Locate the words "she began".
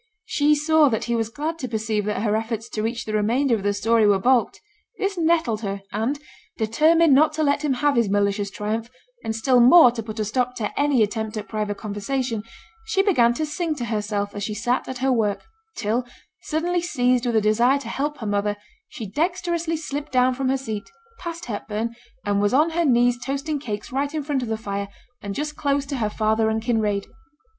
12.87-13.31